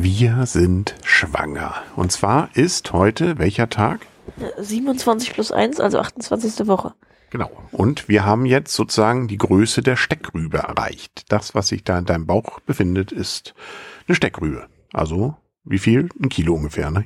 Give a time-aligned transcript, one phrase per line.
[0.00, 1.74] Wir sind schwanger.
[1.96, 4.06] Und zwar ist heute welcher Tag?
[4.56, 6.68] 27 plus 1, also 28.
[6.68, 6.94] Woche.
[7.30, 7.50] Genau.
[7.72, 11.24] Und wir haben jetzt sozusagen die Größe der Steckrübe erreicht.
[11.32, 13.54] Das, was sich da in deinem Bauch befindet, ist
[14.06, 14.68] eine Steckrübe.
[14.92, 15.34] Also
[15.64, 16.10] wie viel?
[16.22, 17.04] Ein Kilo ungefähr, ne?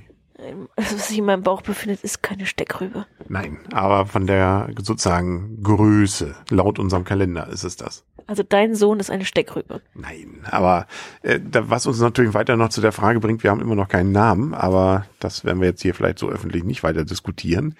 [0.76, 3.06] Also, was sich in meinem Bauch befindet, ist keine Steckrübe.
[3.28, 8.04] Nein, aber von der sozusagen Größe, laut unserem Kalender ist es das.
[8.26, 9.82] Also dein Sohn ist eine Steckrübe.
[9.94, 10.86] Nein, aber
[11.22, 13.88] äh, da, was uns natürlich weiter noch zu der Frage bringt, wir haben immer noch
[13.88, 17.74] keinen Namen, aber das werden wir jetzt hier vielleicht so öffentlich nicht weiter diskutieren.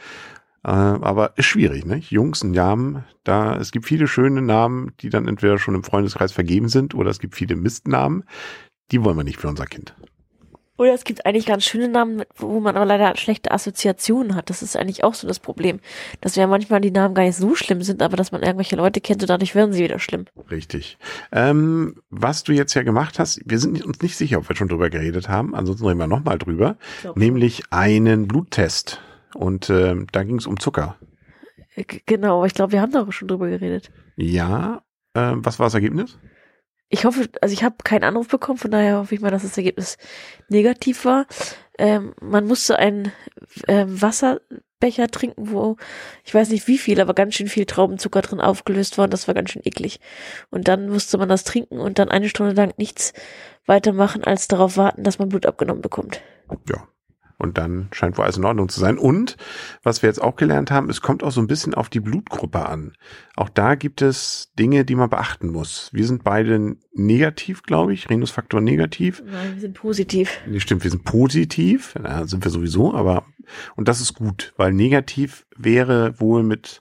[0.64, 1.96] Äh, aber ist schwierig, ne?
[1.96, 6.68] Jungs, Namen, da es gibt viele schöne Namen, die dann entweder schon im Freundeskreis vergeben
[6.68, 8.24] sind oder es gibt viele Mistnamen,
[8.90, 9.94] die wollen wir nicht für unser Kind.
[10.82, 14.50] Oder es gibt eigentlich ganz schöne Namen, wo man aber leider schlechte Assoziationen hat.
[14.50, 15.78] Das ist eigentlich auch so das Problem.
[16.20, 19.00] Dass ja manchmal die Namen gar nicht so schlimm sind, aber dass man irgendwelche Leute
[19.00, 20.24] kennt und dadurch werden sie wieder schlimm.
[20.50, 20.98] Richtig.
[21.30, 24.66] Ähm, was du jetzt ja gemacht hast, wir sind uns nicht sicher, ob wir schon
[24.66, 25.54] drüber geredet haben.
[25.54, 26.76] Ansonsten reden wir nochmal drüber.
[27.14, 29.00] Nämlich einen Bluttest.
[29.36, 30.96] Und äh, da ging es um Zucker.
[31.76, 33.92] Äh, genau, aber ich glaube, wir haben da auch schon drüber geredet.
[34.16, 34.82] Ja.
[35.14, 36.18] Äh, was war das Ergebnis?
[36.92, 39.56] Ich hoffe, also ich habe keinen Anruf bekommen, von daher hoffe ich mal, dass das
[39.56, 39.96] Ergebnis
[40.48, 41.26] negativ war.
[41.78, 43.12] Ähm, man musste einen
[43.66, 45.78] ähm, Wasserbecher trinken, wo
[46.22, 49.26] ich weiß nicht wie viel, aber ganz schön viel Traubenzucker drin aufgelöst war und das
[49.26, 50.00] war ganz schön eklig.
[50.50, 53.14] Und dann musste man das trinken und dann eine Stunde lang nichts
[53.64, 56.20] weitermachen, als darauf warten, dass man Blut abgenommen bekommt.
[56.68, 56.86] Ja,
[57.42, 58.96] und dann scheint wohl alles in Ordnung zu sein.
[58.96, 59.36] Und
[59.82, 62.64] was wir jetzt auch gelernt haben, es kommt auch so ein bisschen auf die Blutgruppe
[62.66, 62.92] an.
[63.34, 65.90] Auch da gibt es Dinge, die man beachten muss.
[65.92, 69.24] Wir sind beide negativ, glaube ich, Renusfaktor negativ.
[69.26, 70.40] Nein, wir sind positiv.
[70.46, 71.94] Nee, stimmt, wir sind positiv.
[72.00, 73.26] Da sind wir sowieso, aber,
[73.74, 76.80] und das ist gut, weil negativ wäre wohl mit,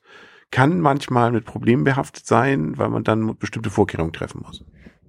[0.52, 4.64] kann manchmal mit Problemen behaftet sein, weil man dann bestimmte Vorkehrungen treffen muss.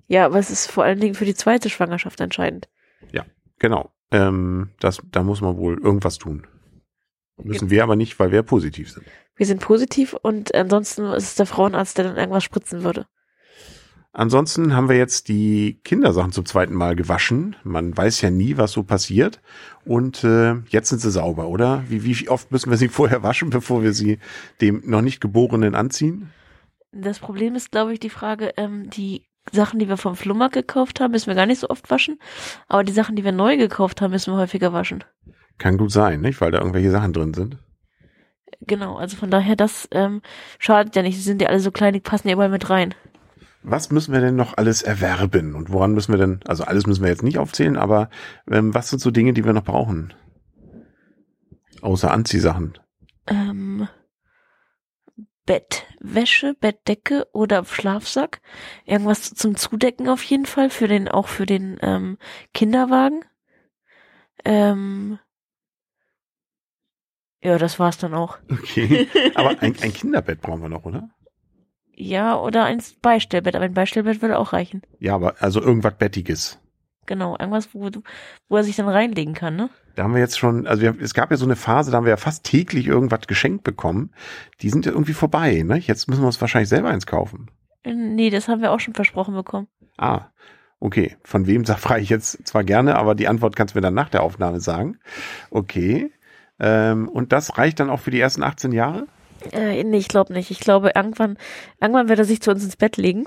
[0.09, 2.71] Ja, aber es ist vor allen Dingen für die zweite Schwangerschaft entscheidend.
[3.13, 3.27] Ja,
[3.59, 3.93] genau.
[4.13, 6.47] Ähm, das, da muss man wohl irgendwas tun.
[7.43, 9.07] Müssen wir aber nicht, weil wir positiv sind.
[9.37, 13.07] Wir sind positiv und ansonsten ist es der Frauenarzt, der dann irgendwas spritzen würde.
[14.15, 17.57] Ansonsten haben wir jetzt die Kindersachen zum zweiten Mal gewaschen.
[17.65, 19.41] Man weiß ja nie, was so passiert.
[19.87, 21.83] Und äh, jetzt sind sie sauber, oder?
[21.89, 24.19] Wie, wie oft müssen wir sie vorher waschen, bevor wir sie
[24.61, 26.31] dem noch nicht Geborenen anziehen?
[26.93, 31.01] Das Problem ist, glaube ich, die Frage, ähm, die Sachen, die wir vom Flohmarkt gekauft
[31.01, 32.19] haben, müssen wir gar nicht so oft waschen.
[32.69, 35.05] Aber die Sachen, die wir neu gekauft haben, müssen wir häufiger waschen.
[35.59, 36.41] Kann gut sein, nicht?
[36.41, 37.59] Weil da irgendwelche Sachen drin sind.
[38.61, 40.23] Genau, also von daher, das ähm,
[40.59, 41.17] schadet ja nicht.
[41.17, 42.95] Sie sind ja alle so klein, die passen ja überall mit rein.
[43.65, 45.55] Was müssen wir denn noch alles erwerben?
[45.55, 48.11] Und woran müssen wir denn, also alles müssen wir jetzt nicht aufzählen, aber
[48.51, 50.15] ähm, was sind so Dinge, die wir noch brauchen?
[51.81, 52.79] Außer Anziehsachen.
[53.29, 53.89] Ähm,
[55.53, 58.41] Bettwäsche, Bettdecke oder Schlafsack.
[58.87, 62.17] Irgendwas zum Zudecken auf jeden Fall, für den, auch für den ähm,
[62.55, 63.23] Kinderwagen.
[64.47, 65.19] Ähm,
[67.43, 68.39] ja, das war's dann auch.
[68.51, 69.09] Okay.
[69.35, 71.11] Aber ein, ein Kinderbett brauchen wir noch, oder?
[71.95, 74.81] Ja, oder ein Beistellbett, aber ein Beistellbett würde auch reichen.
[75.01, 76.62] Ja, aber also irgendwas Bettiges.
[77.13, 77.91] Genau, irgendwas, wo,
[78.49, 79.69] wo er sich dann reinlegen kann, ne?
[79.97, 82.07] Da haben wir jetzt schon, also wir, es gab ja so eine Phase, da haben
[82.07, 84.15] wir ja fast täglich irgendwas geschenkt bekommen.
[84.63, 85.77] Die sind ja irgendwie vorbei, ne?
[85.77, 87.51] Jetzt müssen wir uns wahrscheinlich selber eins kaufen.
[87.83, 89.69] Äh, nee, das haben wir auch schon versprochen bekommen.
[89.99, 90.31] Ah,
[90.81, 91.19] okay.
[91.23, 94.09] Von wem frage ich jetzt zwar gerne, aber die Antwort kannst du mir dann nach
[94.09, 94.99] der Aufnahme sagen.
[95.51, 96.11] Okay.
[96.59, 99.07] Ähm, und das reicht dann auch für die ersten 18 Jahre?
[99.53, 100.51] Äh, nee, ich glaube nicht.
[100.51, 101.37] Ich glaube, irgendwann,
[101.79, 103.27] irgendwann wird er sich zu uns ins Bett legen.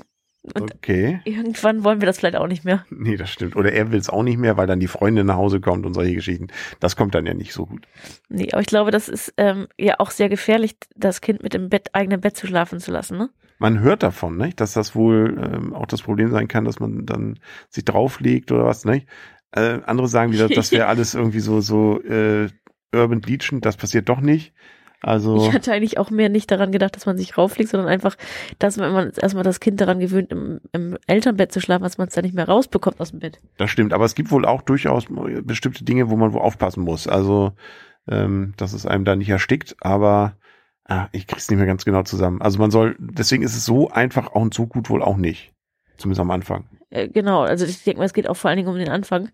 [0.54, 1.20] Und okay.
[1.24, 2.84] Irgendwann wollen wir das vielleicht auch nicht mehr.
[2.90, 3.56] Nee, das stimmt.
[3.56, 5.94] Oder er will es auch nicht mehr, weil dann die Freundin nach Hause kommt und
[5.94, 6.48] solche Geschichten.
[6.80, 7.86] Das kommt dann ja nicht so gut.
[8.28, 11.68] Nee, aber ich glaube, das ist ähm, ja auch sehr gefährlich, das Kind mit dem
[11.68, 13.30] Bett, eigenen Bett zu schlafen zu lassen, ne?
[13.58, 14.50] Man hört davon, ne?
[14.54, 17.38] dass das wohl ähm, auch das Problem sein kann, dass man dann
[17.70, 19.04] sich drauflegt oder was, ne?
[19.52, 22.48] Äh, andere sagen wieder, das wäre alles irgendwie so, so äh,
[22.94, 24.52] Urban Bleachend, das passiert doch nicht.
[25.06, 28.16] Also ich hatte eigentlich auch mehr nicht daran gedacht, dass man sich rauflegt, sondern einfach,
[28.58, 32.08] dass man man erstmal das Kind daran gewöhnt, im, im Elternbett zu schlafen, dass man
[32.08, 33.40] es dann nicht mehr rausbekommt aus dem Bett.
[33.56, 35.04] Das stimmt, aber es gibt wohl auch durchaus
[35.42, 37.06] bestimmte Dinge, wo man wo aufpassen muss.
[37.06, 37.52] Also,
[38.08, 40.36] ähm, dass es einem da nicht erstickt, aber
[40.88, 42.42] ah, ich krieg's nicht mehr ganz genau zusammen.
[42.42, 45.52] Also man soll, deswegen ist es so einfach und so gut wohl auch nicht.
[45.98, 46.64] Zumindest am Anfang.
[46.90, 49.30] Äh, genau, also ich denke mal, es geht auch vor allen Dingen um den Anfang.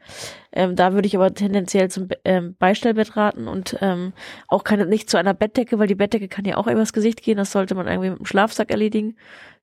[0.52, 4.12] Ähm, da würde ich aber tendenziell zum ähm, Beistellbett raten und ähm,
[4.48, 7.36] auch keine, nicht zu einer Bettdecke, weil die Bettdecke kann ja auch übers Gesicht gehen.
[7.36, 9.16] Das sollte man irgendwie mit dem Schlafsack erledigen.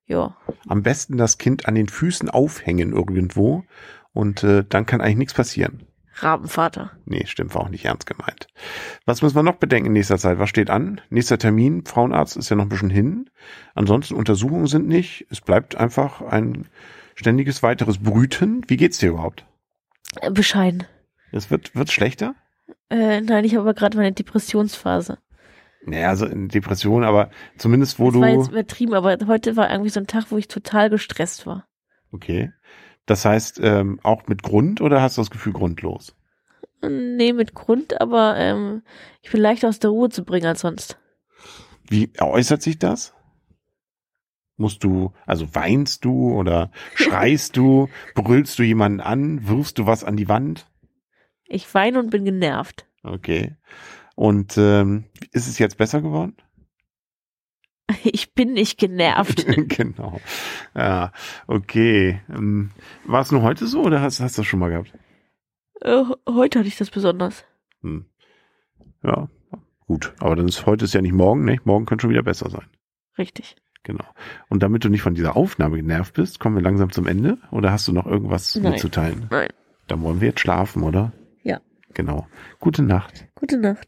[0.06, 0.36] Ja.
[0.68, 3.64] Am besten das Kind an den Füßen aufhängen irgendwo
[4.12, 5.86] und äh, dann kann eigentlich nichts passieren.
[6.14, 6.90] Rabenvater.
[7.06, 8.48] Nee, stimmt, war auch nicht ernst gemeint.
[9.06, 10.38] Was muss man noch bedenken in nächster Zeit?
[10.38, 11.00] Was steht an?
[11.08, 13.30] Nächster Termin, Frauenarzt ist ja noch ein bisschen hin.
[13.74, 15.26] Ansonsten Untersuchungen sind nicht.
[15.30, 16.66] Es bleibt einfach ein
[17.20, 18.64] ständiges weiteres Brüten.
[18.68, 19.44] Wie geht's dir überhaupt?
[20.20, 20.84] Äh, bescheiden.
[21.32, 22.34] Es wird, wird schlechter?
[22.88, 25.18] Äh, nein, ich habe aber gerade meine Depressionsphase.
[25.84, 28.20] Naja, also in Depression, aber zumindest wo das du.
[28.20, 31.66] war jetzt übertrieben, aber heute war irgendwie so ein Tag, wo ich total gestresst war.
[32.10, 32.52] Okay.
[33.06, 36.14] Das heißt, ähm, auch mit Grund oder hast du das Gefühl grundlos?
[36.82, 38.82] Nee, mit Grund, aber ähm,
[39.22, 40.98] ich bin leicht aus der Ruhe zu bringen als sonst.
[41.86, 43.14] Wie äußert sich das?
[44.60, 50.04] Musst du, also weinst du oder schreist du, brüllst du jemanden an, wirfst du was
[50.04, 50.70] an die Wand?
[51.46, 52.86] Ich weine und bin genervt.
[53.02, 53.56] Okay.
[54.16, 56.36] Und ähm, ist es jetzt besser geworden?
[58.04, 59.46] Ich bin nicht genervt.
[59.68, 60.20] genau.
[60.76, 61.12] Ja,
[61.46, 62.20] okay.
[62.28, 62.70] Ähm,
[63.04, 64.92] war es nur heute so oder hast, hast du das schon mal gehabt?
[65.80, 67.44] Äh, heute hatte ich das besonders.
[67.80, 68.04] Hm.
[69.02, 69.28] Ja,
[69.86, 70.12] gut.
[70.20, 71.58] Aber dann ist heute ist ja nicht morgen, ne?
[71.64, 72.68] Morgen könnte schon wieder besser sein.
[73.18, 73.56] Richtig.
[73.82, 74.04] Genau.
[74.48, 77.38] Und damit du nicht von dieser Aufnahme genervt bist, kommen wir langsam zum Ende.
[77.50, 78.72] Oder hast du noch irgendwas Nein.
[78.72, 79.26] mitzuteilen?
[79.30, 79.48] Nein.
[79.86, 81.12] Dann wollen wir jetzt schlafen, oder?
[81.42, 81.60] Ja.
[81.94, 82.26] Genau.
[82.58, 83.26] Gute Nacht.
[83.34, 83.78] Gute Nacht.